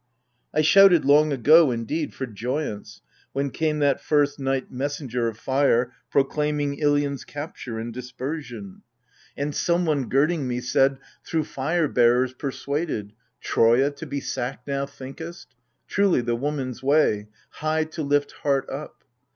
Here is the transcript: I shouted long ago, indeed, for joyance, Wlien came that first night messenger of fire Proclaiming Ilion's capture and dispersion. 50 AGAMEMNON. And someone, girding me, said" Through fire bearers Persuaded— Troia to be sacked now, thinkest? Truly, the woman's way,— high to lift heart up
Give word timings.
I 0.51 0.61
shouted 0.63 1.05
long 1.05 1.31
ago, 1.31 1.69
indeed, 1.69 2.11
for 2.15 2.25
joyance, 2.25 3.01
Wlien 3.35 3.53
came 3.53 3.77
that 3.77 4.01
first 4.01 4.39
night 4.39 4.71
messenger 4.71 5.27
of 5.27 5.37
fire 5.37 5.93
Proclaiming 6.09 6.79
Ilion's 6.79 7.23
capture 7.23 7.77
and 7.77 7.93
dispersion. 7.93 8.77
50 8.77 8.77
AGAMEMNON. 8.77 8.81
And 9.47 9.55
someone, 9.55 10.09
girding 10.09 10.47
me, 10.47 10.59
said" 10.59 10.97
Through 11.23 11.43
fire 11.43 11.87
bearers 11.87 12.33
Persuaded— 12.33 13.13
Troia 13.41 13.91
to 13.91 14.07
be 14.07 14.19
sacked 14.19 14.67
now, 14.67 14.87
thinkest? 14.87 15.53
Truly, 15.87 16.21
the 16.21 16.35
woman's 16.35 16.81
way,— 16.81 17.27
high 17.61 17.83
to 17.83 18.01
lift 18.01 18.31
heart 18.31 18.67
up 18.71 19.03